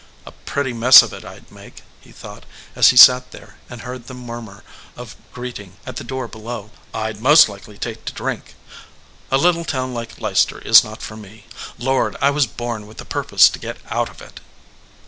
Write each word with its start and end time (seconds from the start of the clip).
"A 0.25 0.31
pretty 0.31 0.73
mess 0.73 1.03
of 1.03 1.13
it 1.13 1.23
I 1.23 1.37
d 1.37 1.45
make," 1.53 1.83
he 1.99 2.11
thought, 2.11 2.45
as 2.75 2.89
he 2.89 2.97
sat 2.97 3.29
there 3.29 3.57
and 3.69 3.81
heard 3.83 4.07
the 4.07 4.15
murmur 4.15 4.63
of 4.97 5.15
greeting 5.31 5.77
at 5.85 5.97
the 5.97 6.03
door 6.03 6.27
below. 6.27 6.71
"I 6.91 7.11
d 7.11 7.19
most 7.19 7.47
likely 7.47 7.77
take 7.77 8.05
to 8.05 8.13
drink. 8.13 8.55
A 9.29 9.37
little 9.37 9.63
town 9.63 9.93
like 9.93 10.19
Leicester 10.19 10.57
is 10.57 10.83
not 10.83 11.03
for 11.03 11.15
me. 11.15 11.45
Lord! 11.77 12.17
I 12.19 12.31
was 12.31 12.47
born 12.47 12.87
with 12.87 12.97
the 12.97 13.05
purpose 13.05 13.47
to 13.49 13.59
get 13.59 13.77
out 13.91 14.09
of 14.09 14.23
it." 14.23 14.39